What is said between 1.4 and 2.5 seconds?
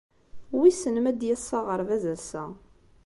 s aɣerbaz ass-a.